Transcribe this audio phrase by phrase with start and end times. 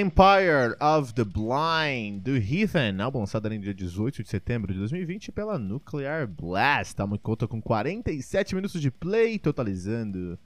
[0.00, 5.58] Empire of the Blind, do Heathen, álbum lançado dia 18 de setembro de 2020 pela
[5.58, 6.96] Nuclear Blast.
[6.96, 10.38] Tá, conta com 47 minutos de play, totalizando.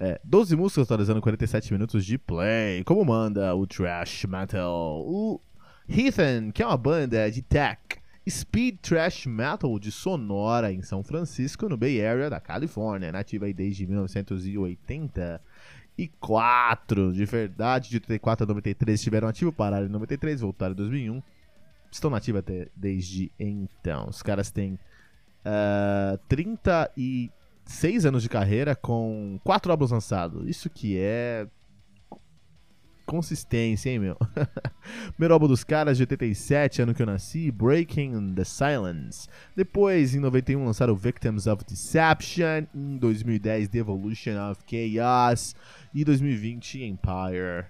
[0.00, 5.04] É, 12 músicas totalizando 47 minutos de play, como manda o Trash Metal.
[5.06, 5.40] O
[5.88, 7.78] Heathen, que é uma banda de tech,
[8.28, 13.86] speed trash metal de Sonora, em São Francisco, no Bay Area da Califórnia, nativa desde
[13.86, 15.40] 1980
[16.00, 20.76] e 4 de verdade, de 84 a 93 estiveram ativos, pararam em 93, voltaram em
[20.76, 21.22] 2001.
[21.92, 24.08] Estão nativos até desde então.
[24.08, 24.78] Os caras têm
[25.44, 30.48] uh, 36 anos de carreira com 4 álbuns lançados.
[30.48, 31.46] Isso que é
[33.10, 34.16] consistência, hein, meu?
[35.14, 39.28] Primeiro álbum dos caras de 87, ano que eu nasci, Breaking the Silence.
[39.56, 42.66] Depois, em 91, lançaram Victims of Deception.
[42.72, 45.56] Em 2010, The Evolution of Chaos.
[45.92, 47.66] E 2020, Empire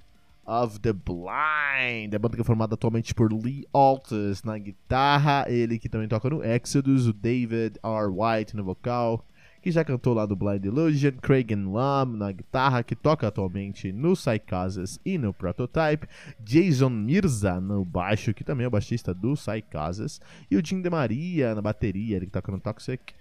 [0.47, 2.15] of the Blind.
[2.15, 6.29] A banda que é formada atualmente por Lee Altus na guitarra, ele que também toca
[6.29, 8.09] no Exodus, o David R.
[8.09, 9.25] White no vocal,
[9.61, 14.14] que já cantou lá do Blind Illusion, Craig Lam na guitarra, que toca atualmente no
[14.14, 16.08] Psychoses e no Prototype,
[16.41, 21.55] Jason Mirza no baixo, que também é o baixista do Psychoses, e o Jim DeMaria
[21.55, 23.14] na bateria, ele que toca no Toxic,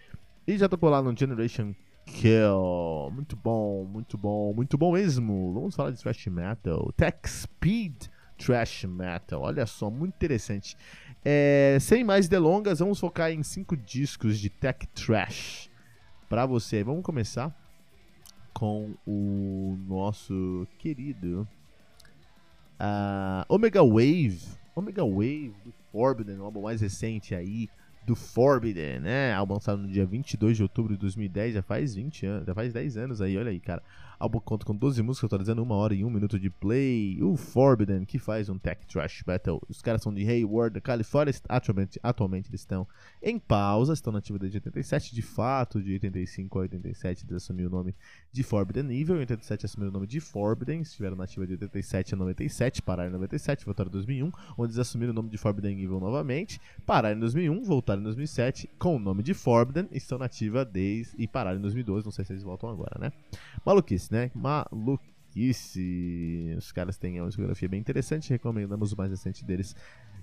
[0.47, 1.73] e já tocou lá no Generation
[2.05, 3.11] Kill.
[3.13, 5.53] Muito bom, muito bom, muito bom mesmo.
[5.53, 6.91] Vamos falar de thrash metal.
[6.97, 9.41] Tech Speed Thrash Metal.
[9.41, 10.75] Olha só, muito interessante.
[11.23, 15.68] É, sem mais delongas, vamos focar em cinco discos de Tech Trash
[16.29, 16.83] para você.
[16.83, 17.53] Vamos começar
[18.53, 21.47] com o nosso querido
[22.79, 24.39] uh, Omega Wave.
[24.75, 27.67] Omega Wave do Forbidden, o álbum mais recente aí
[28.05, 29.33] do Forbidden, né?
[29.33, 32.71] Álbum lançado no dia 22 de outubro de 2010, já faz 20 anos, já faz
[32.71, 33.83] 10 anos aí, olha aí, cara
[34.19, 37.17] álbum conta com 12 músicas, atualizando uma hora e um minuto de play.
[37.23, 39.61] O Forbidden, que faz um tech trash battle.
[39.69, 41.33] Os caras são de Hayward, da Califórnia.
[41.47, 42.85] Atualmente, atualmente eles estão
[43.23, 45.15] em pausa, estão na ativa desde 87.
[45.15, 47.95] De fato, de 85 a 87 eles assumiram o nome
[48.31, 49.15] de Forbidden Evil.
[49.15, 50.81] Em 87 assumiram o nome de Forbidden.
[50.81, 54.79] Estiveram na ativa de 87 a 97, pararam em 97, voltaram em 2001, onde eles
[54.79, 56.59] assumiram o nome de Forbidden Evil novamente.
[56.85, 59.87] Pararam em 2001, voltaram em 2007 com o nome de Forbidden.
[59.91, 62.05] Estão na ativa desde e pararam em 2012.
[62.05, 63.13] Não sei se eles voltam agora, né?
[63.65, 64.31] Maluquice né?
[64.33, 65.05] Maluquice.
[66.57, 69.75] Os caras têm uma discografia bem interessante, recomendamos o mais recente deles.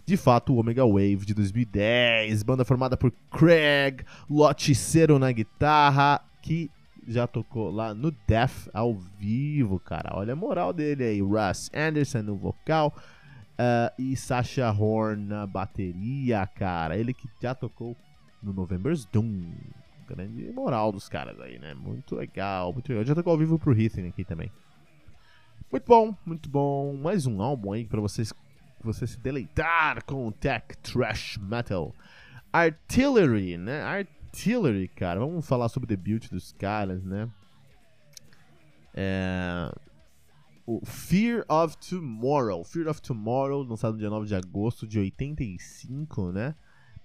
[0.04, 6.70] De fato, o Omega Wave de 2010, banda formada por Craig Loticero na guitarra, que
[7.06, 10.10] já tocou lá no Death ao vivo, cara.
[10.14, 11.20] Olha a moral dele aí.
[11.20, 12.94] Russ Anderson no vocal
[13.58, 16.96] uh, e Sasha Horn na bateria, cara.
[16.96, 17.96] Ele que já tocou
[18.42, 19.52] no November's Doom
[20.06, 21.74] grande moral dos caras aí, né?
[21.74, 23.04] Muito legal, muito legal.
[23.04, 24.50] Já tocou ao vivo pro Heathen aqui também.
[25.70, 26.96] Muito bom, muito bom.
[26.96, 28.32] Mais um álbum aí pra vocês
[28.86, 31.94] você se deleitar com o tech trash metal.
[32.52, 33.82] Artillery, né?
[33.82, 35.20] Artillery, cara.
[35.20, 37.28] Vamos falar sobre o debut dos caras, né?
[38.94, 39.70] É...
[40.64, 42.64] O Fear of Tomorrow.
[42.64, 46.54] Fear of Tomorrow, lançado no dia 9 de agosto de 85, né?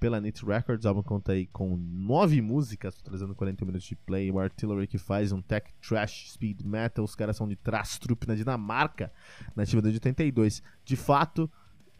[0.01, 0.83] Pela Nit Records.
[0.83, 4.31] O álbum conta aí com nove músicas, trazendo 40 minutos de play.
[4.31, 7.05] O Artillery que faz um tech trash speed metal.
[7.05, 9.13] Os caras são de Trastrup na Dinamarca,
[9.55, 10.63] nativa desde 82.
[10.83, 11.47] De fato,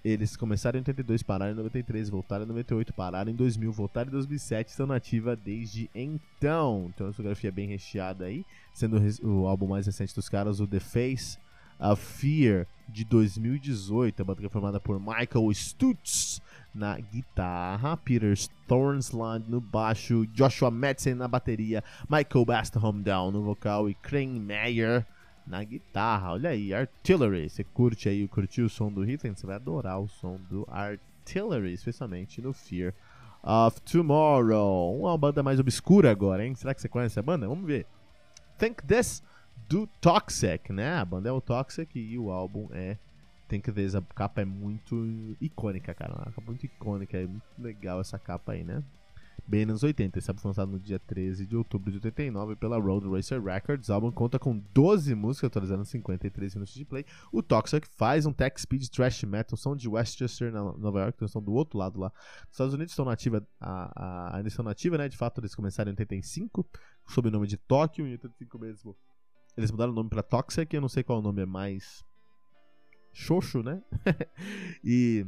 [0.03, 4.13] eles começaram em 82, pararam em 93, voltaram em 98, pararam em 2000, voltaram em
[4.13, 6.91] 2007, estão nativa desde então.
[6.93, 10.65] Então a discografia é bem recheada aí, sendo o álbum mais recente dos caras, o
[10.65, 11.37] The Face
[11.79, 14.21] of Fear, de 2018.
[14.21, 16.41] A banda é formada por Michael Stutz,
[16.73, 18.33] na guitarra, Peter
[18.67, 25.05] Thornsland no baixo, Joshua Madsen na bateria, Michael Bastholm down no vocal e Crane Meyer
[25.45, 26.31] na guitarra.
[26.31, 27.49] Olha aí, Artillery.
[27.49, 29.35] Você curte aí, curtiu o som do Hitler?
[29.35, 32.93] Você vai adorar o som do Artillery, especialmente no Fear
[33.43, 34.99] of Tomorrow.
[35.01, 36.55] Uma banda mais obscura agora, hein?
[36.55, 37.47] Será que você conhece a banda?
[37.47, 37.85] Vamos ver.
[38.57, 39.23] Think This
[39.67, 40.97] do Toxic, né?
[40.97, 42.97] A banda é o Toxic e o álbum é
[43.51, 46.13] tem que ver, a capa é muito icônica, cara.
[46.13, 48.81] Uma capa muito icônica, é muito legal essa capa aí, né?
[49.47, 50.17] bem nos 80.
[50.17, 53.89] Esse álbum foi lançado no dia 13 de outubro de 89 pela Road Racer Records.
[53.89, 57.05] O álbum conta com 12 músicas, atualizando 53 minutos de play.
[57.33, 61.27] O Toxic faz um tech speed thrash metal, são de Westchester, na Nova York, então
[61.27, 62.13] são do outro lado lá.
[62.45, 63.91] Os Estados Unidos estão nativa, a,
[64.31, 65.09] a, ainda nativa, né?
[65.09, 66.65] De fato, eles começaram em 85,
[67.07, 68.95] sob o nome de Tóquio, em 85 mesmo.
[69.57, 72.05] Eles mudaram o nome pra Toxic, eu não sei qual o nome é mais.
[73.13, 73.81] Xoxo, né?
[74.83, 75.25] e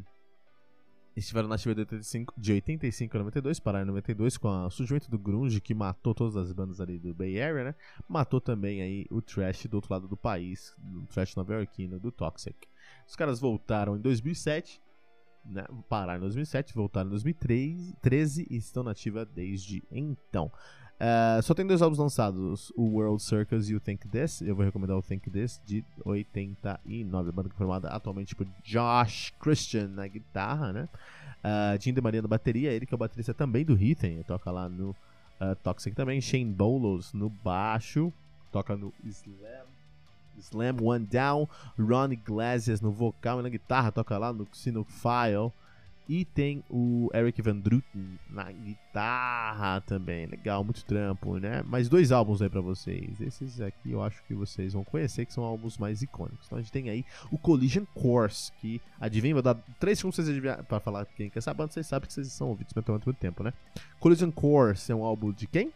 [1.16, 5.10] estiveram na ativa de 85, de 85 a 92, pararam em 92 com o surgimento
[5.10, 7.76] do grunge que matou todas as bandas ali do Bay Area, né?
[8.08, 12.68] Matou também aí o trash do outro lado do país, o trash nova-iorquino do Toxic.
[13.08, 14.82] Os caras voltaram em 2007,
[15.46, 15.66] né?
[15.88, 20.52] Pararam em 2007, voltaram em 2013 e estão na ativa desde então.
[21.00, 24.42] Uh, só tem dois álbuns lançados, o World Circus e o Think This.
[24.42, 29.34] Eu vou recomendar o Think This de 89, a banda é formada atualmente por Josh
[29.40, 30.90] Christian na guitarra, né?
[31.44, 34.69] Uh, Jim DeMaria na bateria, ele que é o baterista também do Heathen, toca lá
[34.69, 36.22] no uh, Toxic também.
[36.22, 38.13] Shane Bolos no baixo,
[38.51, 39.66] toca no Slam.
[40.39, 41.48] Slam One Down,
[41.78, 44.48] Ron Iglesias no vocal e na guitarra, toca lá no
[44.86, 45.51] File.
[46.08, 50.26] E tem o Eric Van Druten na guitarra também.
[50.26, 51.64] Legal, muito trampo, né?
[51.64, 53.22] Mais dois álbuns aí pra vocês.
[53.22, 56.46] Esses aqui eu acho que vocês vão conhecer, que são álbuns mais icônicos.
[56.46, 60.26] Então a gente tem aí o Collision Course, que adivinha, vou dar três segundos pra
[60.26, 63.14] vocês pra falar quem que é banda, vocês sabem que vocês são ouvidos há muito
[63.14, 63.54] tempo, né?
[64.00, 65.72] Collision Course é um álbum de quem?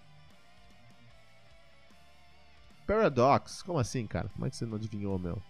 [2.85, 3.61] Paradox.
[3.61, 4.29] Como assim, cara?
[4.29, 5.41] Como é que você não adivinhou, meu?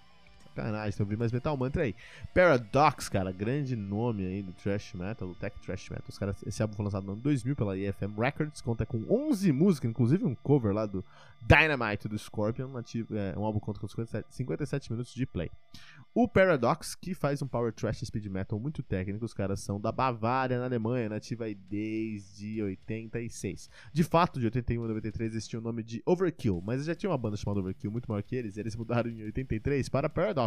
[0.58, 1.96] Sacanagem, tem ouvindo mais Metal Mantra aí.
[2.34, 6.06] Paradox, cara, grande nome aí do thrash metal, do tech thrash metal.
[6.10, 9.52] Os caras, esse álbum foi lançado no ano 2000 pela EFM Records, conta com 11
[9.52, 11.06] músicas, inclusive um cover lá do
[11.42, 12.70] Dynamite do Scorpion,
[13.12, 15.50] é, um álbum conta com 57, 57 minutos de play.
[16.14, 19.92] O Paradox, que faz um power thrash speed metal muito técnico, os caras são da
[19.92, 23.70] Bavária, na Alemanha, nativa aí desde 86.
[23.94, 27.18] De fato, de 81 a 93 existia o nome de Overkill, mas já tinha uma
[27.20, 30.47] banda chamada Overkill muito maior que eles, e eles mudaram em 83 para Paradox.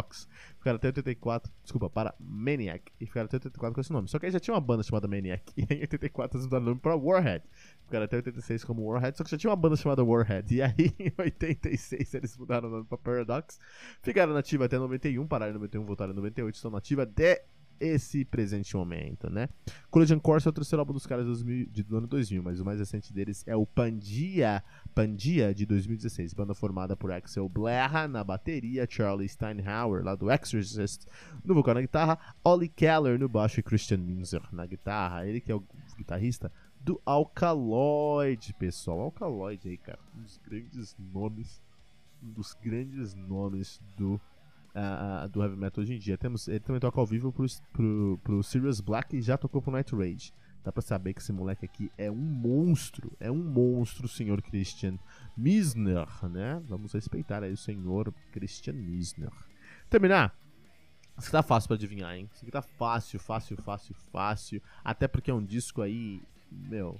[0.57, 4.07] Ficaram até 84, desculpa, para Maniac, e ficaram até 84 com esse nome.
[4.07, 6.69] Só que aí já tinha uma banda chamada Maniac, e em 84 eles mudaram o
[6.69, 7.43] nome para Warhead.
[7.85, 10.93] Ficaram até 86 como Warhead, só que já tinha uma banda chamada Warhead, e aí
[10.99, 13.59] em 86 eles mudaram o nome para Paradox.
[14.01, 17.45] Ficaram nativa até 91, pararam 91, voltaram em 98, estão nativa até
[17.81, 19.49] esse presente momento, né?
[19.89, 22.79] Collision Course é o terceiro álbum dos caras de, do ano 2000, mas o mais
[22.79, 28.87] recente deles é o Pandia, Pandia de 2016, banda formada por Axel Blaha na bateria,
[28.89, 31.05] Charlie Steinhauer lá do Exorcist
[31.43, 35.51] no vocal na guitarra, Ollie Keller no baixo e Christian Minzer na guitarra, ele que
[35.51, 35.63] é o
[35.97, 41.61] guitarrista do Alkaloid, pessoal, Alkaloid aí, cara, um dos grandes nomes,
[42.21, 44.19] um dos grandes nomes do
[44.75, 46.17] uh, do heavy metal hoje em dia.
[46.17, 49.71] Temos, ele também toca ao vivo pro, pro, pro Sirius Black e já tocou pro
[49.71, 50.33] Night Rage.
[50.63, 53.11] Dá pra saber que esse moleque aqui é um monstro.
[53.19, 54.97] É um monstro, senhor Christian
[55.35, 56.61] Misner, né?
[56.65, 59.31] Vamos respeitar aí o senhor Christian Misner.
[59.89, 60.35] Terminar.
[61.17, 62.29] Isso aqui tá fácil pra adivinhar, hein?
[62.33, 64.61] Isso aqui tá fácil, fácil, fácil, fácil.
[64.83, 66.21] Até porque é um disco aí,
[66.51, 66.99] meu,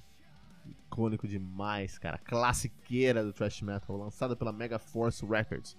[0.65, 2.17] icônico demais, cara.
[2.17, 5.77] Classiqueira do thrash metal, lançada pela Mega Force Records.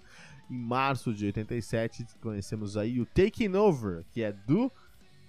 [0.49, 4.71] Em março de 87, conhecemos aí o Taking Over, que é do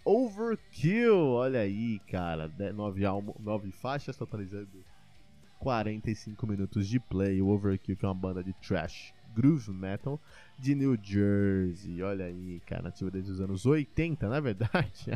[0.05, 1.17] Overkill.
[1.17, 2.51] Olha aí, cara.
[2.75, 4.85] Nove, almo, nove faixas, totalizando
[5.59, 7.41] 45 minutos de play.
[7.41, 10.21] O Overkill, que é uma banda de trash groove metal
[10.59, 12.03] de New Jersey.
[12.03, 15.11] Olha aí, cara, nativa desde os anos 80, na é verdade.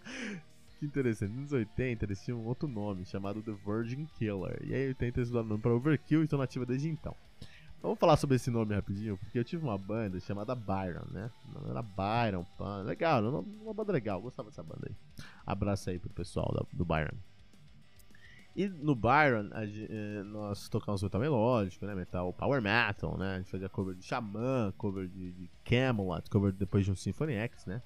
[0.78, 4.60] que interessante, nos anos 80 eles tinham um outro nome chamado The Virgin Killer.
[4.64, 7.14] E aí 80 eles mudaram o nome para Overkill e estão nativa desde então.
[7.84, 11.30] Vamos falar sobre esse nome rapidinho, porque eu tive uma banda chamada Byron, né?
[11.68, 12.80] Era Byron, pan.
[12.80, 14.96] Legal, uma, uma banda legal, gostava dessa banda aí.
[15.44, 17.18] Abraço aí pro pessoal da, do Byron.
[18.56, 21.94] E no Byron, a, eh, nós tocamos metal melódico, né?
[21.94, 23.34] Metal power metal, né?
[23.34, 27.34] A gente fazia cover de Xamã, cover de, de Camelot, cover depois de um Symphony
[27.34, 27.82] X, né?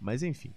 [0.00, 0.54] Mas enfim.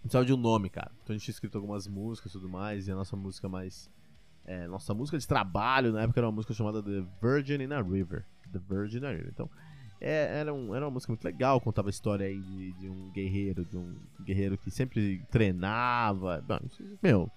[0.00, 0.90] Precisava de um nome, cara.
[1.02, 3.90] Então a gente tinha escrito algumas músicas e tudo mais, e a nossa música mais
[4.44, 7.80] é, nossa música de trabalho na época era uma música chamada The Virgin in a
[7.80, 8.24] River.
[8.52, 9.28] The Virgin in a River.
[9.28, 9.50] Então,
[10.00, 13.10] é, era, um, era uma música muito legal, contava a história aí de, de um
[13.10, 13.94] guerreiro, de um
[14.24, 16.42] guerreiro que sempre treinava.
[16.46, 16.58] Bom,
[17.02, 17.30] meu,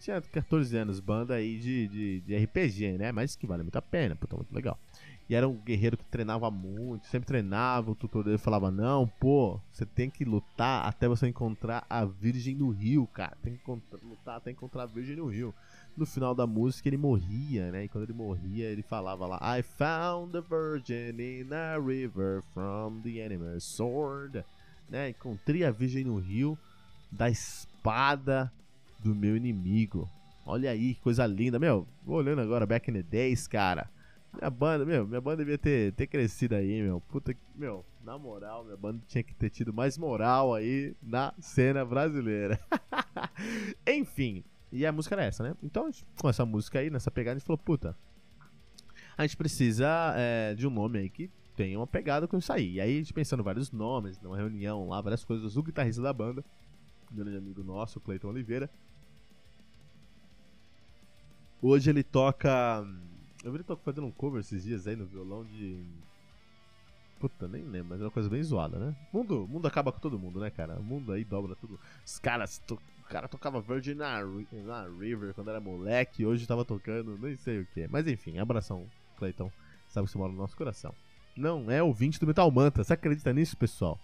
[0.00, 3.12] tinha 14 anos, banda aí de, de, de, RPG, né?
[3.12, 4.78] Mas que vale muito a pena, puta, muito legal.
[5.28, 9.60] E era um guerreiro que treinava muito, sempre treinava, o tutor dele falava, não, pô,
[9.72, 13.36] você tem que lutar até você encontrar a Virgem no Rio, cara.
[13.42, 13.70] Tem que
[14.04, 15.52] lutar até encontrar a Virgem no Rio
[15.96, 17.84] no final da música ele morria, né?
[17.84, 23.00] E quando ele morria, ele falava lá: I found the virgin in a river from
[23.02, 24.44] the animal's sword.
[24.88, 25.10] Né?
[25.10, 26.56] Encontrei a virgem no rio
[27.10, 28.52] da espada
[29.02, 30.08] do meu inimigo.
[30.44, 31.58] Olha aí, que coisa linda.
[31.58, 33.88] Meu, olhando agora Back in the Days, cara.
[34.38, 37.00] Minha banda, meu, minha banda devia ter, ter crescido aí, meu.
[37.00, 37.40] Puta que.
[37.54, 42.60] Meu, na moral, minha banda tinha que ter tido mais moral aí na cena brasileira.
[43.86, 45.56] Enfim, e a música era essa, né?
[45.62, 45.90] Então,
[46.20, 47.96] com essa música aí, nessa pegada, a gente falou, puta,
[49.16, 52.74] a gente precisa é, de um nome aí que tenha uma pegada com isso aí.
[52.74, 56.12] E aí a gente pensando vários nomes, numa reunião lá, várias coisas, o guitarrista da
[56.12, 56.44] banda,
[57.10, 58.70] um grande amigo nosso, Cleiton Oliveira.
[61.62, 62.86] Hoje ele toca.
[63.46, 65.80] Eu vi ele toca fazendo um cover esses dias aí no violão de.
[67.20, 68.96] Puta, nem lembro, mas é uma coisa bem zoada, né?
[69.12, 70.74] Mundo, mundo acaba com todo mundo, né, cara?
[70.74, 71.78] O mundo aí dobra tudo.
[72.04, 72.58] Os caras.
[72.66, 72.74] To...
[72.74, 74.18] O cara tocava Virgin na,
[74.64, 77.86] na River quando era moleque, hoje tava tocando, nem sei o que.
[77.86, 78.84] Mas enfim, abração,
[79.16, 79.48] Cleiton.
[79.86, 80.92] Sabe que você mora no nosso coração.
[81.36, 82.82] Não é ouvinte do Metal Manta.
[82.82, 83.96] Você acredita nisso, pessoal?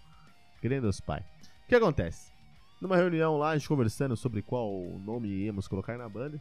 [0.60, 1.24] Querendo Deus Pai.
[1.64, 2.30] O que acontece?
[2.80, 4.70] Numa reunião lá, a gente conversando sobre qual
[5.04, 6.40] nome íamos colocar na banda.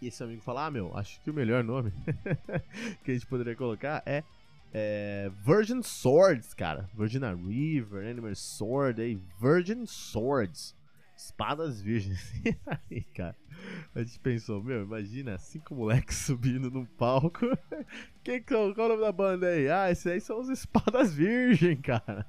[0.00, 1.92] E esse amigo fala: Ah, meu, acho que o melhor nome
[3.04, 4.22] que a gente poderia colocar é,
[4.72, 6.88] é Virgin Swords, cara.
[6.94, 10.76] Virgin River, Animal Sword, aí, Virgin Swords.
[11.16, 12.32] Espadas virgens.
[12.88, 13.34] aí, cara,
[13.92, 17.44] a gente pensou, meu, imagina cinco moleques subindo num palco.
[18.22, 19.68] Quem, qual, qual o nome da banda aí?
[19.68, 22.24] Ah, esses aí são os Espadas Virgem, cara.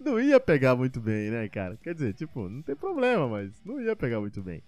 [0.00, 1.76] não ia pegar muito bem, né, cara?
[1.76, 4.62] Quer dizer, tipo, não tem problema, mas não ia pegar muito bem.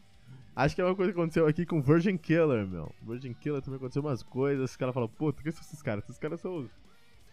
[0.57, 2.95] Acho que é uma coisa que aconteceu aqui com Virgin Killer, meu.
[3.03, 4.71] Virgin Killer também aconteceu umas coisas.
[4.71, 6.05] Os caras falam, puta, que são esses caras?
[6.05, 6.69] Esses caras são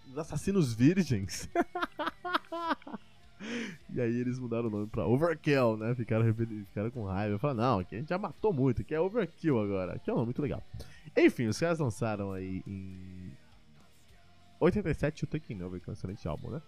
[0.09, 1.49] os assassinos virgens.
[3.89, 5.93] E aí eles mudaram o nome pra Overkill, né?
[5.95, 6.25] Ficaram,
[6.67, 7.37] ficaram com raiva.
[7.39, 9.93] Falaram, não, aqui a gente já matou muito, aqui é Overkill agora.
[9.93, 10.63] Aqui é um nome muito legal.
[11.17, 13.31] Enfim, os caras lançaram aí em
[14.59, 16.61] 87 o Taking Over, que é um excelente álbum, né?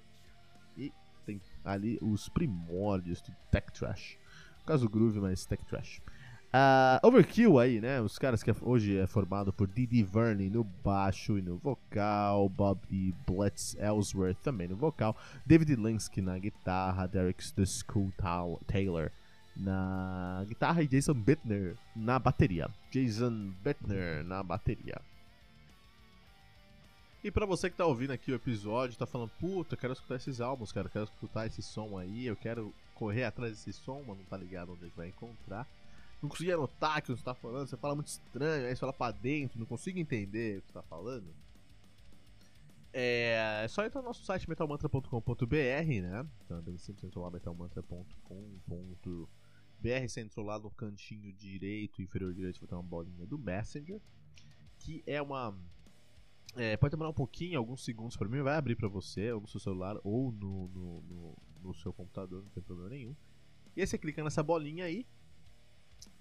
[0.75, 0.91] E
[1.25, 4.17] tem ali os primórdios do Tech Trash.
[4.59, 6.01] No caso Groove, mas Tech Trash.
[6.53, 7.99] Uh, Overkill aí, né?
[7.99, 12.47] Os caras que é, hoje é formado por Didi Verney no baixo e no vocal,
[12.47, 18.13] Bobby Blitz Ellsworth também no vocal, David Linsky na guitarra, Derek The School
[18.67, 19.09] Taylor
[19.55, 22.69] na guitarra e Jason Bittner na bateria.
[22.91, 25.01] Jason Bittner na bateria.
[27.23, 30.39] E pra você que tá ouvindo aqui o episódio, tá falando, puta, quero escutar esses
[30.39, 34.25] álbuns, cara, quero escutar esse som aí, eu quero correr atrás desse som, mas não
[34.25, 35.67] tá ligado onde é vai encontrar
[36.23, 38.93] não consegui anotar o que você está falando, você fala muito estranho, aí você fala
[38.93, 41.27] pra dentro, não consigo entender o que você tá falando.
[42.93, 46.25] É, é só entrar no nosso site metalmantra.com.br, né?
[46.47, 50.07] Também sempre entrou lá metalmantra.com.br.
[50.07, 53.99] Você entrou lá no cantinho direito, inferior direito, vai ter uma bolinha do Messenger,
[54.79, 55.53] que é uma
[56.55, 59.47] é, pode demorar um pouquinho, alguns segundos para mim, vai abrir para você, ou no
[59.47, 63.15] seu celular, ou no, no, no, no, seu computador, não tem problema nenhum.
[63.75, 65.05] E aí você clica nessa bolinha aí,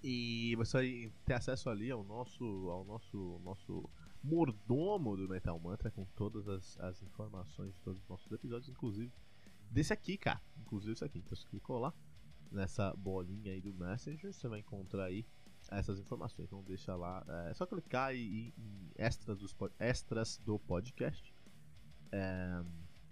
[0.03, 3.89] e você vai ter acesso ali ao nosso, ao nosso, nosso
[4.21, 9.11] mordomo do Metal Mantra com todas as, as informações de todos os nossos episódios, inclusive
[9.71, 10.41] desse aqui, cara.
[10.57, 11.19] Inclusive isso aqui.
[11.19, 11.93] Então você clicou lá
[12.51, 15.25] nessa bolinha aí do Messenger, você vai encontrar aí
[15.71, 16.47] essas informações.
[16.47, 21.33] Então deixa lá, é só clicar em, em extras, dos, extras do podcast.
[22.11, 22.63] É,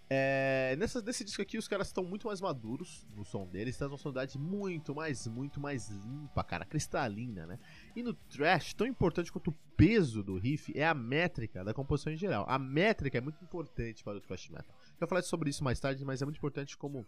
[0.09, 3.91] É, nessa, nesse disco aqui, os caras estão muito mais maduros no som deles, traz
[3.91, 7.59] uma sonoridade muito mais, muito mais limpa, cara, cristalina, né?
[7.93, 12.13] E no trash, tão importante quanto o peso do riff é a métrica da composição
[12.13, 12.45] em geral.
[12.47, 14.73] A métrica é muito importante para o thrash metal.
[14.91, 17.05] Eu vou falar sobre isso mais tarde, mas é muito importante como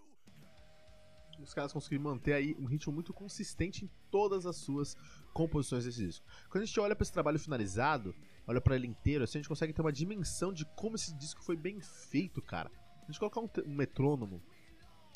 [1.39, 4.97] os caras conseguiram manter aí um ritmo muito consistente em todas as suas
[5.31, 6.25] composições desse disco.
[6.49, 8.13] Quando a gente olha para esse trabalho finalizado,
[8.45, 11.41] olha para ele inteiro, assim, a gente consegue ter uma dimensão de como esse disco
[11.41, 12.69] foi bem feito, cara
[13.09, 14.41] a gente colocar um, um metrônomo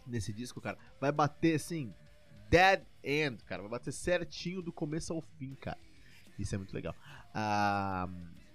[0.06, 1.94] nesse disco, cara, vai bater assim,
[2.50, 3.62] dead end, cara.
[3.62, 5.78] Vai bater certinho do começo ao fim, cara.
[6.38, 6.96] Isso é muito legal.
[7.34, 8.10] A,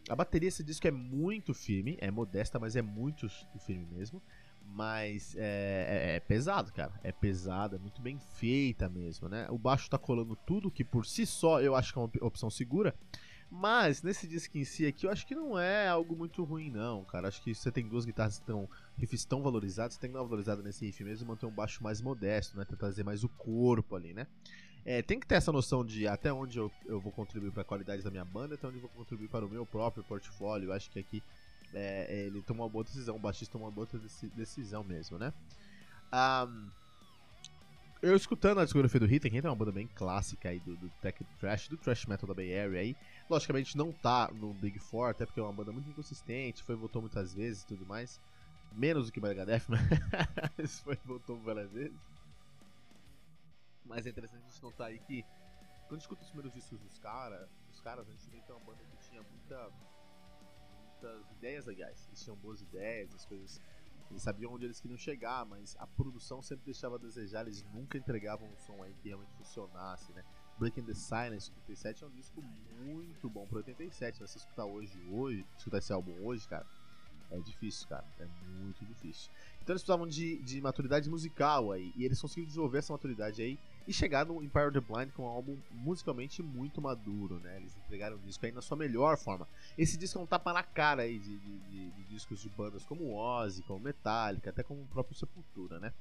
[0.08, 3.28] a bateria desse disco é muito firme, é modesta, mas é muito
[3.66, 4.22] firme mesmo.
[4.70, 6.92] Mas é, é, é, pesado, cara.
[7.02, 9.46] É pesado, é muito bem feita mesmo, né?
[9.50, 12.50] O baixo tá colando tudo, que por si só eu acho que é uma opção
[12.50, 12.94] segura.
[13.50, 17.04] Mas nesse disco em si aqui, eu acho que não é algo muito ruim, não,
[17.04, 17.28] cara.
[17.28, 20.28] Acho que você tem duas guitarras tão riffs tão valorizados, você tem que dar uma
[20.28, 22.64] valorizada nesse riff mesmo manter um baixo mais modesto, né?
[22.64, 24.26] Tentar trazer mais o corpo ali, né?
[24.84, 27.64] É, tem que ter essa noção de até onde eu, eu vou contribuir para a
[27.64, 30.68] qualidade da minha banda, até onde eu vou contribuir para o meu próprio portfólio.
[30.68, 31.22] Eu acho que aqui
[31.74, 33.88] é, ele tomou uma boa decisão, o baixista tomou uma boa
[34.34, 35.32] decisão mesmo, né?
[36.12, 36.70] Um,
[38.00, 40.88] eu escutando a discografia do Rita, que é uma banda bem clássica aí do, do
[41.00, 42.96] tech trash, do trash metal da Bay Area aí.
[43.28, 47.02] Logicamente não tá no Big Four, até porque é uma banda muito inconsistente, foi voltou
[47.02, 48.20] muitas vezes e tudo mais.
[48.72, 49.64] Menos do que Megadeth,
[50.56, 51.98] mas foi voltou várias vezes.
[53.84, 55.24] Mas é interessante a gente notar aí que
[55.88, 58.64] quando escuta os primeiros discos dos caras, dos caras, a gente vê que é uma
[58.64, 59.70] banda que tinha muita,
[60.82, 62.06] muitas ideias legais.
[62.08, 63.60] Eles tinham boas ideias, as coisas
[64.10, 67.98] eles sabiam onde eles queriam chegar, mas a produção sempre deixava a desejar, eles nunca
[67.98, 70.24] entregavam um som aí que realmente funcionasse, né?
[70.58, 72.42] Breaking the Silence 87 é um disco
[72.82, 76.66] muito bom para 87, mas escutar hoje, hoje, escutar esse álbum hoje, cara,
[77.30, 78.04] é difícil, cara.
[78.18, 78.26] É
[78.60, 79.30] muito difícil.
[79.62, 81.92] Então eles precisavam de, de maturidade musical aí.
[81.94, 85.22] E eles conseguiram desenvolver essa maturidade aí e chegar no Empire of the Blind com
[85.22, 87.56] um álbum musicalmente muito maduro, né?
[87.56, 89.48] Eles entregaram o disco aí na sua melhor forma.
[89.78, 92.84] Esse disco é um tapa na cara aí de, de, de, de discos de bandas
[92.84, 95.94] como Ozzy, como Metallica, até como o próprio Sepultura, né?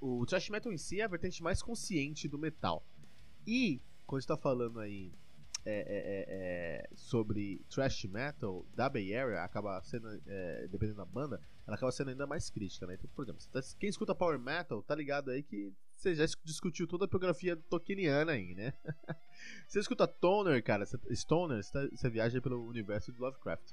[0.00, 2.82] O thrash metal em si é a vertente mais consciente do metal.
[3.46, 5.12] E, quando está falando aí
[5.66, 11.04] é, é, é, é, sobre thrash metal da Bay Area acaba sendo, é, dependendo da
[11.04, 12.94] banda, ela acaba sendo ainda mais crítica, né?
[12.94, 16.86] Então, por exemplo, tá, quem escuta Power Metal tá ligado aí que você já discutiu
[16.86, 18.72] toda a biografia tolkieniana aí, né?
[19.68, 23.72] você escuta Toner, cara, Stoner, você, tá, viaja pelo universo de Lovecraft.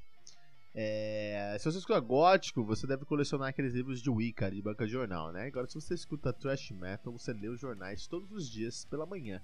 [0.76, 4.92] É, se você escuta gótico, você deve colecionar aqueles livros de Wicca, de banca de
[4.92, 5.46] jornal, né?
[5.48, 9.42] Agora, se você escuta thrash metal, você lê os jornais todos os dias pela manhã.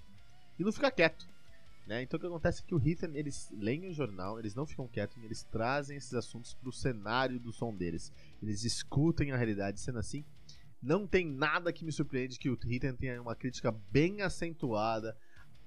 [0.59, 1.25] E não fica quieto.
[1.87, 2.01] Né?
[2.01, 4.87] Então o que acontece é que o Hitler, eles leem o jornal, eles não ficam
[4.87, 8.11] quietos, eles trazem esses assuntos para o cenário do som deles.
[8.41, 10.23] Eles escutem a realidade, sendo assim,
[10.83, 15.17] não tem nada que me surpreende que o Hitler tenha uma crítica bem acentuada,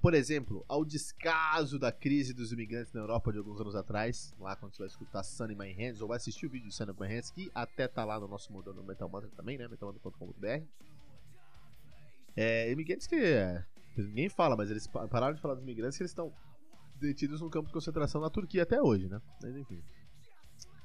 [0.01, 4.55] por exemplo, ao descaso da crise dos imigrantes na Europa de alguns anos atrás, lá
[4.55, 7.09] quando você vai escutar Sunny My Hands, ou vai assistir o vídeo de Sunny My
[7.09, 10.63] Hands, que até tá lá no nosso modelo no Metal Mantra também, né, metalmantra.com.br.
[12.37, 13.65] É, imigrantes que é,
[13.97, 16.33] Ninguém fala, mas eles pararam de falar dos migrantes que eles estão
[17.01, 19.21] detidos num campo de concentração na Turquia até hoje, né?
[19.43, 19.83] Mas enfim.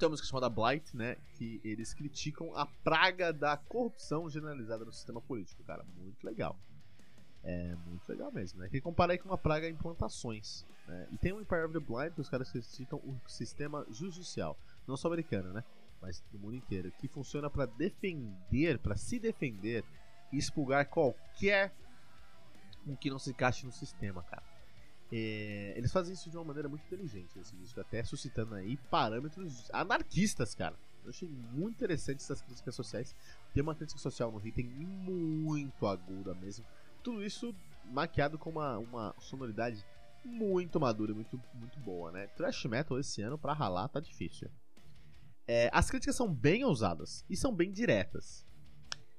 [0.02, 1.16] Tem uma música chamada Blight, né?
[1.38, 5.86] Que eles criticam a praga da corrupção generalizada no sistema político, cara.
[5.96, 6.60] Muito legal.
[7.44, 8.68] É muito legal mesmo, né?
[8.68, 10.66] Que compara aí com uma praga em plantações.
[10.88, 11.08] Né?
[11.12, 14.98] E tem o Empire of the Blind, que os caras criticam o sistema judicial, não
[14.98, 15.64] só americano, né?
[16.02, 19.86] Mas do mundo inteiro, que funciona para defender, para se defender
[20.32, 21.76] e expulgar qualquer
[22.84, 24.51] com que não se encaixe no sistema, cara.
[25.12, 29.70] É, eles fazem isso de uma maneira muito inteligente, esse disco, até suscitando aí parâmetros
[29.74, 30.76] anarquistas, cara.
[31.04, 33.16] Eu achei muito interessante essas críticas sociais.
[33.54, 36.66] Tem uma crítica social no item muito aguda mesmo.
[37.04, 37.54] Tudo isso
[37.86, 39.84] maquiado com uma, uma sonoridade
[40.24, 42.28] muito madura, muito, muito boa, né?
[42.28, 44.50] Trash metal esse ano pra ralar tá difícil.
[45.48, 48.46] É, as críticas são bem ousadas e são bem diretas.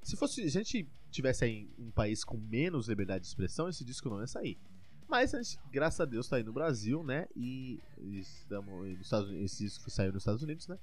[0.03, 4.09] Se fosse a gente tivesse aí um país com menos liberdade de expressão, esse disco
[4.09, 4.59] não ia sair.
[5.13, 7.29] Mas graças a Deus, tá aí no Brasil, né?
[7.37, 10.79] E estamos nos Estados Unidos, esse disco saiu nos Estados Unidos, né?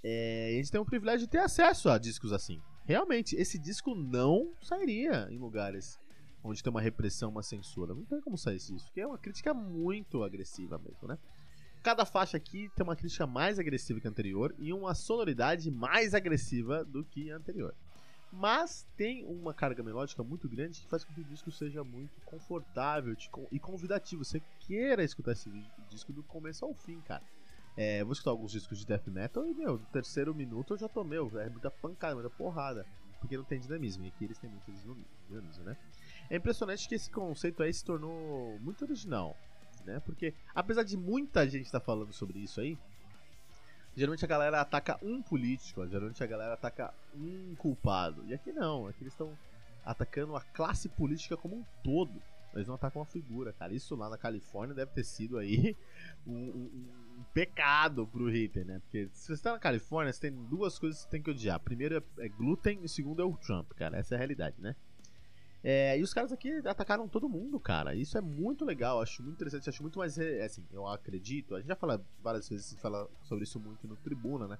[0.00, 2.62] É, a gente tem o privilégio de ter acesso a discos assim.
[2.84, 5.98] Realmente, esse disco não sairia em lugares
[6.44, 7.92] onde tem uma repressão, uma censura.
[7.92, 11.18] Não tem como sair esse disco, porque é uma crítica muito agressiva mesmo, né?
[11.82, 16.14] Cada faixa aqui tem uma crítica mais agressiva que a anterior e uma sonoridade mais
[16.14, 17.74] agressiva do que a anterior.
[18.32, 22.18] Mas tem uma carga melódica muito grande que faz com que o disco seja muito
[22.22, 23.14] confortável
[23.50, 24.24] e convidativo.
[24.24, 25.50] Você queira escutar esse
[25.90, 27.22] disco do começo ao fim, cara.
[27.76, 30.88] É, vou escutar alguns discos de death metal e, meu, no terceiro minuto eu já
[30.88, 32.86] tô, meu, é muita pancada, muita porrada.
[33.20, 34.04] Porque não tem dinamismo.
[34.04, 34.72] E aqui eles têm muito
[35.28, 35.76] dinamismo, né?
[36.30, 39.36] É impressionante que esse conceito aí se tornou muito original,
[39.84, 40.00] né?
[40.00, 42.78] Porque, apesar de muita gente estar tá falando sobre isso aí,
[43.96, 48.24] geralmente a galera ataca um político, geralmente a galera ataca um culpado.
[48.26, 49.36] E aqui não, aqui eles estão
[49.84, 52.22] atacando a classe política como um todo.
[52.54, 53.72] Eles não atacam uma figura, cara.
[53.72, 55.74] Isso lá na Califórnia deve ter sido aí
[56.26, 56.84] um, um,
[57.18, 58.80] um pecado pro Hitler, né?
[58.80, 61.58] Porque se você está na Califórnia, você tem duas coisas que você tem que odiar.
[61.60, 63.96] Primeiro é, é glúten e segundo é o Trump, cara.
[63.96, 64.76] Essa é a realidade, né?
[65.64, 67.94] É, e os caras aqui atacaram todo mundo, cara.
[67.94, 70.18] Isso é muito legal, acho muito interessante, acho muito mais.
[70.18, 71.54] É, assim, eu acredito.
[71.54, 74.58] A gente já fala várias vezes, fala sobre isso muito no Tribuna, né?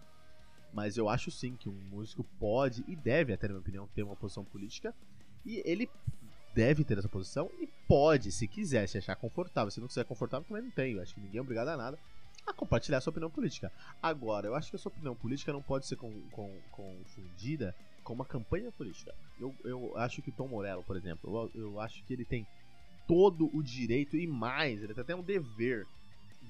[0.73, 4.03] Mas eu acho sim que um músico pode e deve, até na minha opinião, ter
[4.03, 4.95] uma posição política.
[5.45, 5.91] E ele
[6.55, 9.71] deve ter essa posição e pode, se quiser, se achar confortável.
[9.71, 10.95] Se não quiser confortável, também não tem.
[10.95, 11.99] Eu acho que ninguém é obrigado a nada
[12.47, 13.73] a compartilhar a sua opinião política.
[14.03, 18.13] Agora, eu acho que a sua opinião política não pode ser com, com, confundida com
[18.13, 19.15] uma campanha política.
[19.41, 22.47] Eu, eu acho que o Tom Morello, por exemplo, eu, eu acho que ele tem
[23.07, 25.87] todo o direito e mais, ele tem até um dever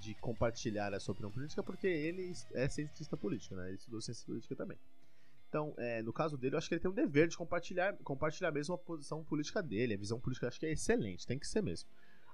[0.01, 3.69] de compartilhar a sua opinião política porque ele é cientista político, né?
[3.69, 4.79] Ele estudou ciência política também.
[5.49, 8.51] Então, é, no caso dele, eu acho que ele tem um dever de compartilhar, compartilhar
[8.51, 9.95] mesmo a posição política dele.
[9.95, 11.89] A visão política eu acho que é excelente, tem que ser mesmo.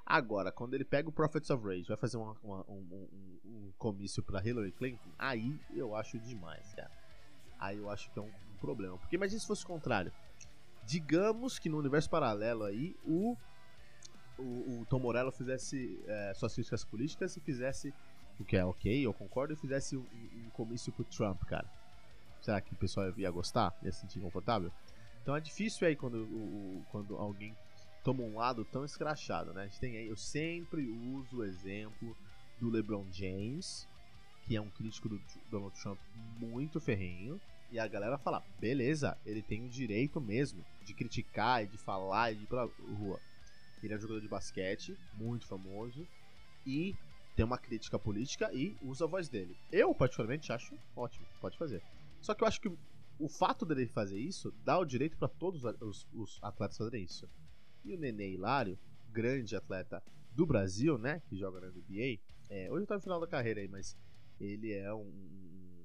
[0.07, 3.73] Agora, quando ele pega o Prophets of Rage, vai fazer uma, uma, um, um, um,
[3.77, 6.91] comício pra Hillary Clinton, aí eu acho demais, cara.
[7.59, 8.99] Aí eu acho que é um problema.
[8.99, 10.13] Porque imagine se fosse o contrário.
[10.85, 13.37] Digamos que no universo paralelo aí, o,
[14.39, 17.93] o, o Tom Morello fizesse é, suas críticas políticas e fizesse,
[18.39, 20.05] o que é ok, eu concordo, e fizesse um,
[20.47, 21.67] um comício pro Trump, cara.
[22.41, 23.77] Será que o pessoal ia gostar?
[23.83, 24.73] Ia se sentir confortável?
[25.23, 27.55] Então é difícil aí quando, o, quando alguém
[28.03, 29.63] toma um lado tão escrachado, né?
[29.63, 32.17] A gente tem aí, eu sempre uso o exemplo
[32.59, 33.87] do LeBron James,
[34.47, 35.99] que é um crítico do Donald Trump
[36.39, 37.39] muito ferrenho,
[37.71, 42.33] e a galera fala, beleza, ele tem o direito mesmo de criticar e de falar
[42.33, 42.65] e de ir pra
[42.99, 43.21] rua.
[43.83, 46.07] Ele é um jogador de basquete, muito famoso,
[46.67, 46.97] e
[47.37, 49.57] tem uma crítica política e usa a voz dele.
[49.71, 51.83] Eu, particularmente, acho ótimo, pode fazer.
[52.21, 52.69] Só que eu acho que
[53.19, 57.29] o fato dele fazer isso dá o direito para todos os, os, atletas fazerem isso.
[57.85, 58.79] E o Nenê Hilário,
[59.11, 60.03] grande atleta
[60.33, 61.21] do Brasil, né?
[61.29, 62.19] Que joga na NBA.
[62.49, 63.97] É, hoje tá no final da carreira aí, mas
[64.41, 65.78] ele é um, um,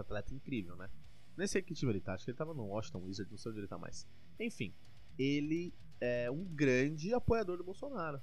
[0.00, 0.90] atleta incrível, né?
[1.36, 3.50] Nem sei que time ele tá, acho que ele tava no Washington Wizards, não sei
[3.50, 4.06] onde ele tá mais.
[4.38, 4.74] Enfim,
[5.18, 8.20] ele é um grande apoiador do Bolsonaro.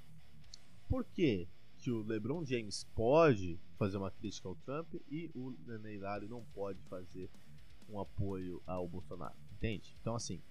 [0.88, 1.48] Por quê?
[1.78, 5.54] que o LeBron James pode fazer uma crítica ao Trump e o
[5.88, 7.30] Hilário não pode fazer
[7.88, 9.96] um apoio ao Bolsonaro, entende?
[10.00, 10.42] Então, assim,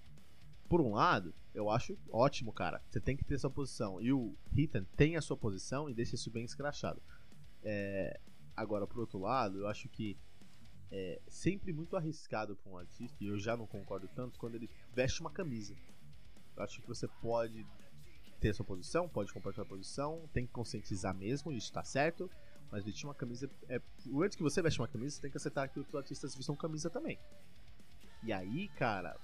[0.68, 2.82] por um lado, eu acho ótimo, cara.
[2.88, 4.00] Você tem que ter sua posição.
[4.00, 7.00] E o Ethan tem a sua posição e deixa isso bem escrachado.
[7.62, 8.18] É...
[8.56, 10.16] Agora, por outro lado, eu acho que
[10.90, 14.70] é sempre muito arriscado para um artista, e eu já não concordo tanto, quando ele
[14.94, 15.74] veste uma camisa.
[16.56, 17.66] Eu acho que você pode
[18.40, 22.30] ter sua posição, pode compartilhar a posição, tem que conscientizar mesmo, isso tá certo.
[22.70, 23.50] Mas vestir uma camisa.
[23.68, 23.80] É,
[24.22, 26.90] antes que você veste uma camisa, você tem que aceitar que outros artistas vistam camisa
[26.90, 27.18] também.
[28.22, 29.16] E aí, cara,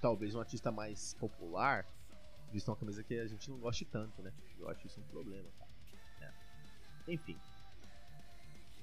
[0.00, 1.86] talvez um artista mais popular
[2.52, 4.32] vista uma camisa que a gente não goste tanto, né?
[4.58, 5.70] Eu acho isso um problema, cara.
[6.22, 7.12] É.
[7.12, 7.38] Enfim.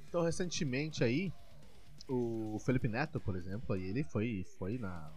[0.08, 1.34] Então, recentemente aí,
[2.08, 5.12] o Felipe Neto, por exemplo, aí ele foi, foi na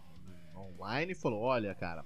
[0.55, 2.05] online e falou: Olha, cara,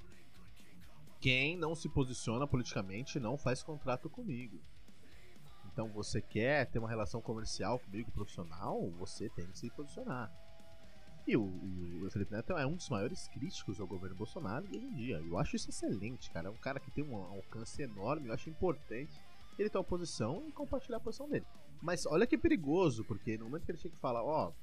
[1.20, 4.60] quem não se posiciona politicamente não faz contrato comigo.
[5.72, 10.32] Então você quer ter uma relação comercial comigo, profissional, você tem que se posicionar.
[11.28, 14.94] E o, o, Felipe Neto é um dos maiores críticos ao governo Bolsonaro hoje em
[14.94, 15.22] dia.
[15.22, 16.48] Eu acho isso excelente, cara.
[16.48, 19.22] É um cara que tem um alcance enorme, eu acho importante
[19.58, 21.46] ele ter uma posição e compartilhar a posição dele.
[21.82, 24.54] Mas olha que perigoso, porque no momento que ele chega e fala, ó, oh,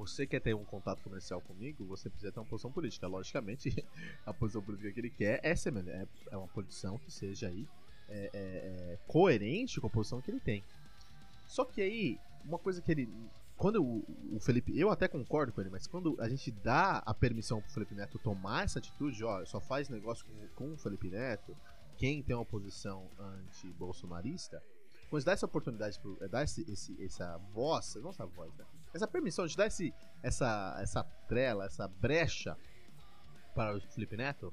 [0.00, 3.06] você quer ter um contato comercial comigo, você precisa ter uma posição política.
[3.06, 3.84] Logicamente,
[4.24, 7.68] a posição política que ele quer é, ser, é, é uma posição que seja aí
[8.08, 10.64] é, é, é, coerente com a posição que ele tem.
[11.46, 13.08] Só que aí, uma coisa que ele.
[13.56, 14.76] Quando o, o, Felipe.
[14.78, 18.18] Eu até concordo com ele, mas quando a gente dá a permissão pro Felipe Neto
[18.18, 21.54] tomar essa atitude, ó, só faz negócio com, com o Felipe Neto,
[21.98, 24.62] quem tem uma posição anti-bolsonarista,
[25.10, 28.64] quando dá essa oportunidade, pro, dá esse, esse, essa voz, não essa voz, né?
[28.92, 32.56] Essa permissão, de dar esse, essa, essa trela, essa brecha
[33.54, 34.52] para o Felipe Neto,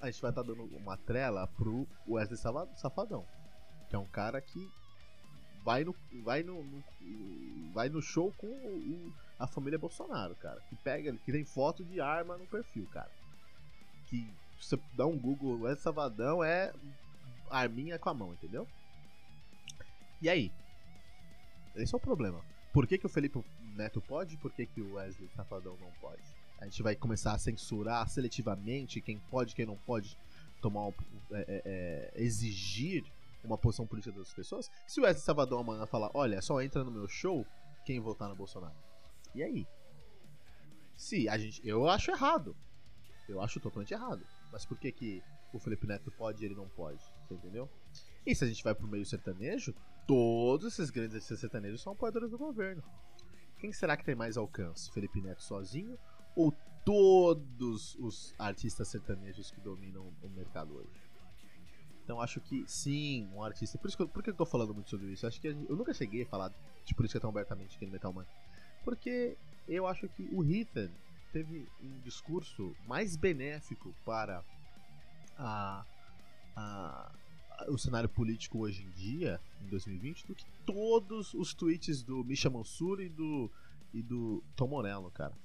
[0.00, 2.38] a gente vai estar tá dando uma trela pro Wesley
[2.76, 3.26] Safadão,
[3.88, 4.70] que é um cara que
[5.64, 6.84] vai no, vai no, no
[7.72, 12.00] vai no show com o, a família Bolsonaro, cara, que pega, que tem foto de
[12.00, 13.10] arma no perfil, cara,
[14.06, 16.72] que você dá um Google, Wesley Safadão é
[17.50, 18.68] arminha com a mão, entendeu?
[20.20, 20.52] E aí?
[21.76, 22.40] Esse é o problema.
[22.72, 25.90] Por que, que o Felipe Neto pode e por que, que o Wesley Safadão não
[26.00, 26.22] pode?
[26.58, 30.16] A gente vai começar a censurar seletivamente quem pode quem não pode
[30.60, 30.92] tomar é,
[31.32, 33.04] é, é, exigir
[33.42, 34.70] uma posição política das pessoas.
[34.86, 37.46] Se o Wesley Safadão amanhã falar, olha, só entra no meu show
[37.84, 38.74] quem votar no Bolsonaro.
[39.34, 39.66] E aí?
[40.96, 41.60] Se a gente.
[41.66, 42.56] Eu acho errado.
[43.28, 44.24] Eu acho totalmente errado.
[44.52, 47.02] Mas por que, que o Felipe Neto pode e ele não pode?
[47.26, 47.68] Você entendeu?
[48.26, 49.74] E se a gente vai pro meio sertanejo,
[50.06, 52.82] todos esses grandes sertanejos são apoiadores do governo.
[53.64, 54.92] Quem será que tem mais alcance?
[54.92, 55.98] Felipe Neto sozinho
[56.36, 56.52] ou
[56.84, 61.00] todos os artistas sertanejos que dominam o mercado hoje?
[62.04, 63.78] Então acho que sim, um artista.
[63.78, 65.26] Por, isso que eu, por que eu tô falando muito sobre isso?
[65.26, 66.52] Acho que eu nunca cheguei a falar
[66.84, 68.26] de política tão abertamente aqui no Metal Man.
[68.84, 69.34] Porque
[69.66, 70.90] eu acho que o Ethan
[71.32, 74.44] teve um discurso mais benéfico para
[75.38, 75.86] a,
[76.54, 77.12] a,
[77.68, 82.50] o cenário político hoje em dia, em 2020, do que todos os tweets do Misha
[82.50, 83.50] Mansur e do,
[83.92, 85.36] e do Tom Morello, cara.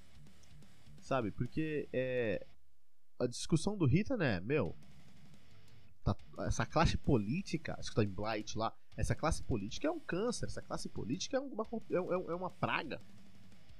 [1.02, 1.32] Sabe?
[1.32, 2.46] Porque é,
[3.20, 4.76] a discussão do Rita, né, meu,
[6.04, 10.00] tá, essa classe política, acho que tá em Blight lá, essa classe política é um
[10.00, 13.02] câncer, essa classe política é uma, é, é, é uma praga.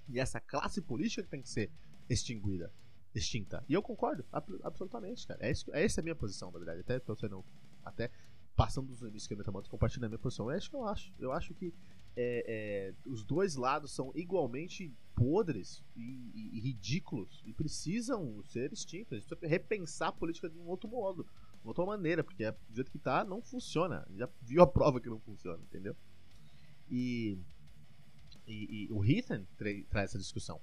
[0.08, 1.70] E essa classe política tem que ser
[2.10, 2.72] extinguida,
[3.14, 3.64] extinta.
[3.68, 4.26] E eu concordo,
[4.64, 5.40] absolutamente, cara.
[5.46, 6.82] É, isso, é essa a minha posição, na verdade.
[6.82, 7.44] Até tô sendo,
[7.84, 8.12] até
[8.56, 10.52] passando dos limites que eu metamoto, compartilhando a minha posição.
[10.52, 11.14] É isso que eu acho.
[11.18, 11.74] Eu acho que
[12.16, 16.02] é, é, os dois lados são igualmente podres e,
[16.34, 19.14] e, e, ridículos e precisam ser extintos.
[19.14, 21.26] A gente precisa repensar a política de um outro modo,
[21.62, 24.06] de outra maneira, porque é, do jeito que tá, não funciona.
[24.18, 25.96] Já viu a prova que não funciona, entendeu?
[26.90, 27.38] E,
[28.46, 29.02] e, e o
[29.58, 30.60] tra traz essa discussão.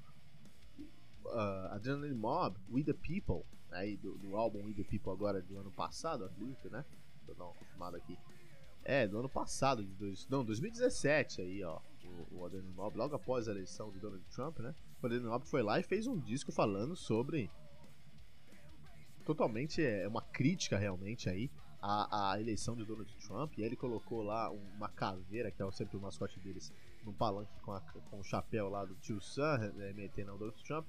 [1.24, 5.59] Uh, Adrenaline Mob, We the People, aí do, do, álbum We the People agora do
[5.59, 6.85] ano passado, acredito, né?
[7.97, 8.19] Aqui.
[8.85, 11.81] É, do ano passado, de dois, não, 2017 aí, ó.
[12.31, 14.75] O, o Mob, logo após a eleição de Donald Trump, né?
[15.03, 17.51] O Adrenaline Mob foi lá e fez um disco falando sobre.
[19.25, 21.51] Totalmente é uma crítica realmente aí
[21.83, 23.59] à, à eleição de Donald Trump.
[23.59, 26.73] E ele colocou lá uma caveira, que é sempre o mascote deles,
[27.05, 30.62] num palanque com, a, com o chapéu lá do tio Sam, né, metendo ao Donald
[30.62, 30.87] Trump.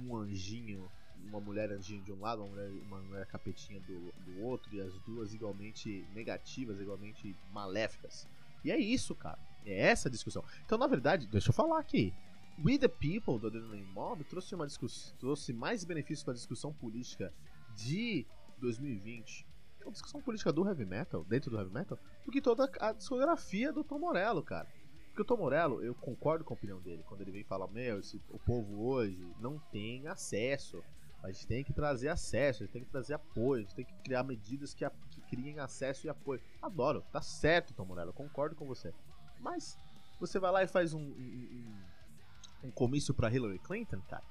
[0.00, 0.90] Um anjinho
[1.28, 4.80] uma mulher anjinho de um lado, uma mulher, uma mulher capetinha do, do outro, e
[4.80, 8.28] as duas igualmente negativas, igualmente maléficas.
[8.64, 9.38] E é isso, cara.
[9.64, 10.44] É essa a discussão.
[10.64, 12.12] Então, na verdade, deixa eu falar aqui.
[12.64, 14.66] We the People do Adrenaline Mob trouxe, uma
[15.18, 17.32] trouxe mais benefícios para a discussão política
[17.74, 18.26] de
[18.58, 19.46] 2020,
[19.86, 23.72] a discussão política do heavy metal, dentro do heavy metal, do que toda a discografia
[23.72, 24.66] do Tom Morello, cara.
[25.08, 28.00] Porque o Tom Morello, eu concordo com a opinião dele, quando ele vem falar, meu,
[28.00, 30.82] esse, o povo hoje não tem acesso
[31.22, 33.84] a gente tem que trazer acesso, a gente tem que trazer apoio, a gente tem
[33.84, 36.40] que criar medidas que, a, que criem acesso e apoio.
[36.62, 38.92] Adoro, tá certo, Tom Morello, concordo com você.
[39.40, 39.78] Mas
[40.20, 41.76] você vai lá e faz um, um,
[42.64, 44.24] um comício para Hillary Clinton, cara.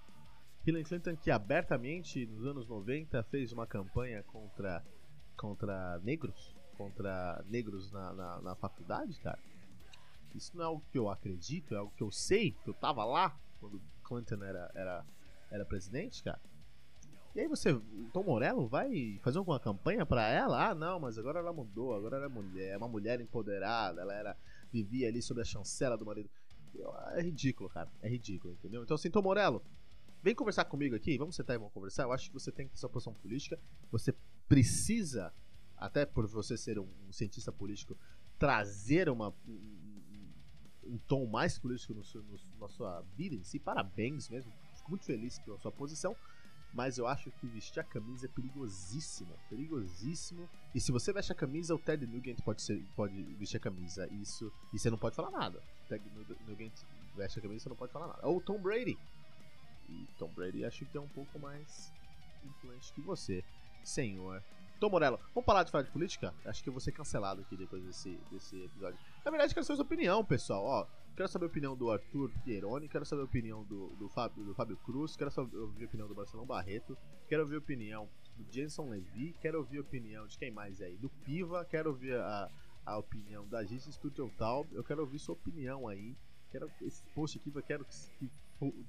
[0.65, 4.83] Hillary Clinton que abertamente nos anos 90 fez uma campanha contra,
[5.37, 9.39] contra negros, contra negros na, na, na faculdade, cara.
[10.33, 13.05] Isso não é algo que eu acredito, é algo que eu sei, que eu tava
[13.05, 15.05] lá quando Clinton era, era,
[15.51, 16.39] era presidente, cara.
[17.35, 17.77] E aí você,
[18.13, 20.69] Tom Morello, vai fazer alguma campanha para ela?
[20.69, 24.37] Ah, não, mas agora ela mudou, agora ela é mulher, uma mulher empoderada, ela era
[24.71, 26.29] vivia ali sob a chancela do marido.
[27.13, 28.83] É ridículo, cara, é ridículo, entendeu?
[28.83, 29.61] Então assim, Tom Morello,
[30.23, 32.03] vem conversar comigo aqui, vamos sentar e vamos conversar.
[32.03, 33.59] Eu acho que você tem que ter sua posição política,
[33.91, 34.15] você
[34.47, 35.33] precisa,
[35.75, 37.97] até por você ser um, cientista político,
[38.39, 40.31] trazer uma, um,
[40.85, 43.59] um, tom mais político no, no, na sua vida em si.
[43.59, 46.15] Parabéns mesmo, fico muito feliz pela sua posição.
[46.75, 49.33] Mas eu acho que vestir a camisa é perigosíssimo.
[49.49, 50.47] Perigosíssimo.
[50.73, 54.07] E se você veste a camisa, o Ted Nugent pode, ser, pode vestir a camisa.
[54.11, 54.51] Isso.
[54.73, 55.63] E você não pode falar nada.
[55.85, 56.03] O Ted
[56.45, 56.73] Nugent
[57.15, 58.27] veste a camisa você não pode falar nada.
[58.27, 58.97] Ou Tom Brady.
[59.87, 61.93] E Tom Brady acho que é um pouco mais
[62.43, 63.41] influente que você,
[63.81, 64.43] senhor.
[64.79, 66.33] Tom Morello, vamos parar de falar de política?
[66.43, 68.99] Acho que eu vou ser cancelado aqui depois desse, desse episódio.
[69.23, 70.63] Na verdade, quero saber sua opinião, pessoal.
[70.65, 74.43] Ó, Quero saber a opinião do Arthur Pieroni, quero saber a opinião do, do, Fábio,
[74.43, 76.97] do Fábio Cruz, quero saber, ouvir a opinião do Marcelão Barreto,
[77.29, 80.97] quero ouvir a opinião do Jenson Levi, quero ouvir a opinião de quem mais aí?
[80.97, 82.51] Do Piva, quero ouvir a,
[82.85, 86.17] a opinião da Gis Studio Tal, eu quero ouvir sua opinião aí.
[86.51, 88.29] Quero esse post aqui, eu quero que, que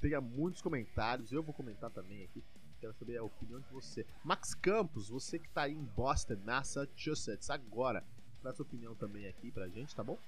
[0.01, 2.43] tenha muitos comentários, eu vou comentar também aqui.
[2.81, 4.05] Quero saber a opinião de você.
[4.25, 8.05] Max Campos, você que tá aí em Boston, Massachusetts, agora,
[8.43, 10.19] traz sua opinião também aqui pra gente, tá bom?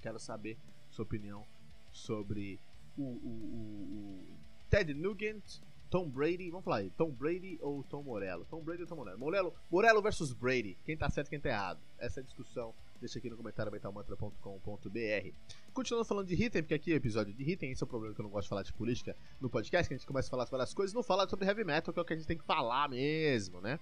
[0.00, 0.56] Quero saber
[0.98, 1.46] sua opinião
[1.92, 2.58] sobre
[2.96, 6.50] o, o, o, o Ted Nugent, Tom Brady.
[6.50, 8.44] Vamos falar aí, Tom Brady ou Tom Morello?
[8.50, 9.18] Tom Brady ou Tom Morello?
[9.18, 10.76] Morello, Morello versus Brady.
[10.84, 11.80] Quem tá certo e quem tá errado?
[11.98, 12.74] Essa é a discussão.
[13.00, 15.30] Deixa aqui no comentário mentalmantra.com.br.
[15.72, 18.12] Continuando falando de Hitten, porque aqui é o episódio de Hitten, esse é o problema
[18.12, 20.30] que eu não gosto de falar de política no podcast, que a gente começa a
[20.30, 22.26] falar sobre várias coisas, não fala sobre heavy metal, que é o que a gente
[22.26, 23.78] tem que falar mesmo, né?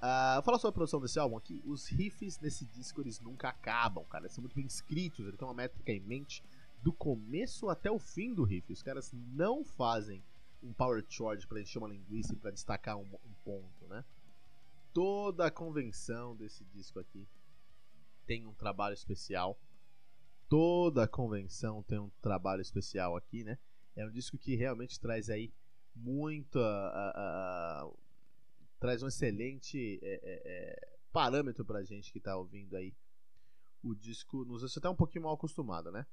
[0.00, 1.62] Uh, falar sobre a produção desse álbum aqui.
[1.66, 4.24] Os riffs nesse disco eles nunca acabam, cara.
[4.24, 6.42] Eles são muito bem escritos, ele tem uma métrica em mente
[6.82, 8.72] do começo até o fim do riff.
[8.72, 10.24] Os caras não fazem
[10.62, 14.02] um power chord para encher uma linguiça e para destacar um, um, ponto, né?
[14.92, 17.28] Toda a convenção desse disco aqui
[18.26, 19.58] tem um trabalho especial.
[20.48, 23.58] Toda a convenção tem um trabalho especial aqui, né?
[23.94, 25.52] É um disco que realmente traz aí
[25.94, 26.58] muita.
[26.58, 28.09] Uh, uh,
[28.80, 32.94] traz um excelente é, é, é, parâmetro pra gente que tá ouvindo aí
[33.82, 34.44] o disco.
[34.44, 36.06] Nos deixa até um pouquinho mal acostumado, né?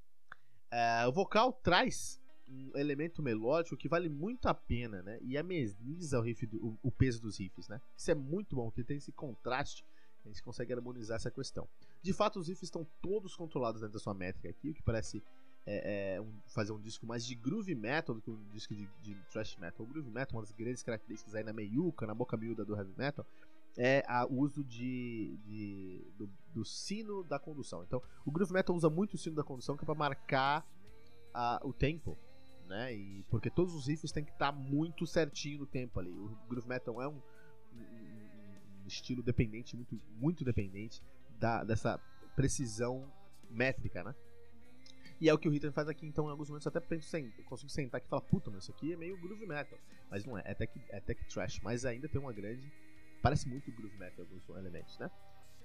[0.70, 5.18] É, o vocal traz um elemento melódico que vale muito a pena, né?
[5.22, 7.80] E ameniza o, riff do, o, o, peso dos riffs, né?
[7.96, 9.84] Isso é muito bom, que tem esse contraste,
[10.24, 11.66] a gente consegue harmonizar essa questão.
[12.02, 15.22] De fato, os riffs estão todos controlados dentro da sua métrica aqui, o que parece
[15.70, 18.88] é, é, um, fazer um disco mais de groove metal do que um disco de,
[19.02, 19.84] de thrash metal.
[19.84, 22.94] O groove metal, uma das grandes características aí na meiuca, na boca miúda do heavy
[22.96, 23.26] metal,
[23.76, 27.84] é o uso de, de do, do, sino da condução.
[27.84, 30.66] Então, o groove metal usa muito o sino da condução que é para marcar
[31.34, 32.16] a, o tempo,
[32.66, 32.94] né?
[32.94, 36.10] E porque todos os riffs têm que estar tá muito certinho no tempo ali.
[36.10, 37.20] O groove metal é um,
[37.74, 41.02] um, um estilo dependente, muito, muito dependente
[41.38, 42.00] da, dessa
[42.34, 43.12] precisão
[43.50, 44.14] métrica, né?
[45.20, 47.16] E é o que o Ritter faz aqui, então em alguns momentos eu até penso,
[47.16, 49.78] eu consigo sentar aqui e falar, puta, mas isso aqui é meio groove metal.
[50.08, 52.70] Mas não é, é tech, é tech trash, mas ainda tem uma grande.
[53.20, 55.10] Parece muito groove metal alguns elementos, né?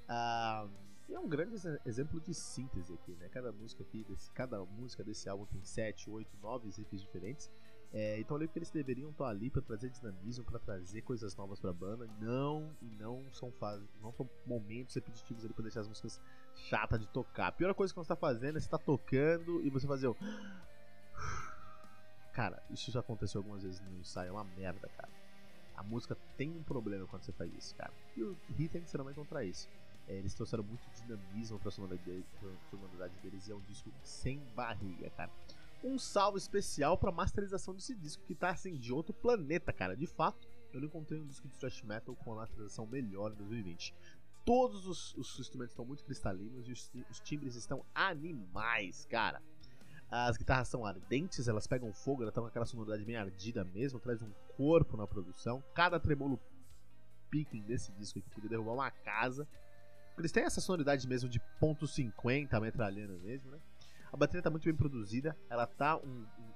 [0.07, 0.67] Ah,
[1.07, 3.29] e é um grande exemplo de síntese aqui, né?
[3.29, 7.51] Cada música aqui, desse, cada música desse álbum tem 7, 8, 9 riffs diferentes.
[7.91, 11.59] É, então eu que eles deveriam estar ali para trazer dinamismo, para trazer coisas novas
[11.59, 12.07] para a banda.
[12.19, 16.19] Não, e não são fases, não são momentos repetitivos ali para deixar as músicas
[16.55, 17.47] chatas de tocar.
[17.47, 20.17] A pior coisa que você está fazendo é você tá tocando e você fazer o
[22.33, 25.11] Cara, isso já aconteceu algumas vezes no ensaio, é uma merda, cara.
[25.75, 27.93] A música tem um problema quando você faz isso, cara.
[28.17, 29.69] E o Hit ainda mais contra isso.
[30.07, 35.31] É, eles trouxeram muito dinamismo pra sonoridade deles e é um disco sem barriga, cara
[35.83, 39.95] um salve especial pra masterização desse disco, que tá assim, de outro planeta, cara.
[39.95, 43.35] De fato, eu não encontrei um disco de thrash metal com a masterização melhor em
[43.35, 43.93] 2020.
[44.45, 49.41] Todos os, os instrumentos estão muito cristalinos e os, os, timbres estão animais, cara.
[50.09, 53.99] As guitarras são ardentes, elas pegam fogo, elas estão com aquela sonoridade bem ardida mesmo,
[53.99, 55.63] traz um corpo na produção.
[55.73, 56.39] Cada tremolo
[57.29, 59.47] picking desse disco aqui podia derrubar uma casa.
[60.17, 63.59] Eles têm essa sonoridade mesmo de ponto .50 metralhando mesmo, né?
[64.11, 66.52] A bateria tá muito bem produzida, ela tá um, um,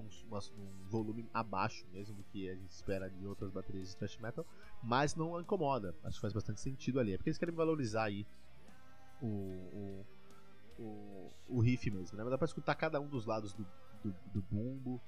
[0.00, 4.18] um, um, volume abaixo mesmo do que a gente espera de outras baterias de thrash
[4.18, 4.46] metal,
[4.82, 5.94] mas não incomoda.
[6.04, 7.12] Acho que faz bastante sentido ali.
[7.12, 8.26] É porque eles querem valorizar aí
[9.20, 10.06] o, o,
[10.78, 12.24] o, o riff mesmo, né?
[12.24, 13.66] Mas dá pra escutar cada um dos lados do,
[14.02, 15.00] do, do bumbo,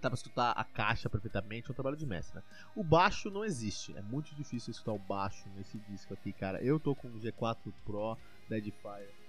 [0.00, 2.42] dá pra escutar a caixa perfeitamente, é um trabalho de mestre, né?
[2.76, 6.62] O baixo não existe, é muito difícil escutar o baixo nesse disco aqui, cara.
[6.62, 8.16] Eu tô com o G4 Pro
[8.48, 9.23] Deadfire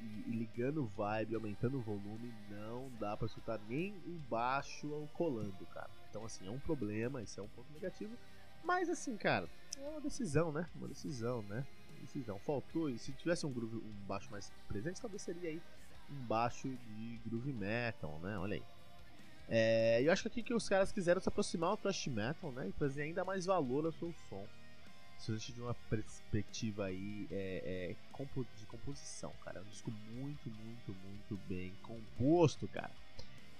[0.00, 5.66] e, ligando o vibe, aumentando o volume, não dá para escutar nem o baixo colando,
[5.72, 5.90] cara.
[6.10, 8.16] Então, assim, é um problema, isso é um ponto negativo.
[8.64, 10.66] Mas, assim, cara, é uma decisão, né?
[10.74, 11.64] Uma decisão, né?
[12.00, 12.38] Decisão.
[12.38, 15.60] Faltou, e se tivesse um, groove, um baixo mais presente, talvez seria aí
[16.10, 18.38] um baixo de groove metal, né?
[18.38, 18.62] Olha aí.
[19.48, 22.68] É, eu acho que aqui que os caras quiseram se aproximar do thrash metal, né?
[22.68, 24.46] E trazer ainda mais valor ao seu som
[25.18, 27.96] gente de uma perspectiva aí é, é,
[28.56, 29.58] de composição, cara.
[29.58, 32.90] É um disco muito, muito, muito bem composto, cara.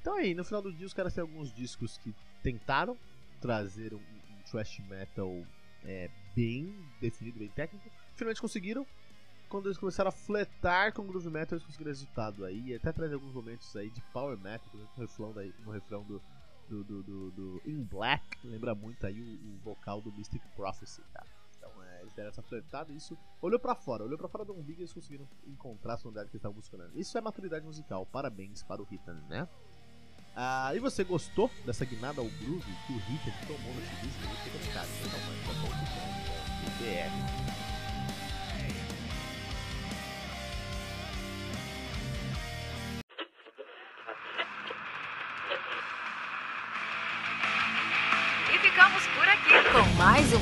[0.00, 2.96] Então aí, no final do dia, os caras têm alguns discos que tentaram
[3.40, 5.44] trazer um, um thrash metal
[5.84, 7.90] é, bem definido, bem técnico.
[8.14, 8.86] Finalmente conseguiram.
[9.48, 12.68] Quando eles começaram a fletar com groove metal, eles conseguiram resultado aí.
[12.68, 16.20] E até traz alguns momentos aí de power metal, no refrão, daí, no refrão do,
[16.68, 18.24] do, do, do, do In Black.
[18.44, 21.35] Lembra muito aí o, o vocal do Mystic Prophecy, cara
[22.16, 24.92] deram essa flertada e isso olhou para fora, olhou para fora do umbigo e eles
[24.92, 26.90] conseguiram encontrar a sonoridade que eles estavam buscando.
[26.98, 29.46] Isso é maturidade musical, parabéns para o Ritan, né?
[30.34, 34.22] Ah, e você gostou dessa guinada ao groove que o Ritan tomou nesse disco?
[34.74, 34.84] Tá.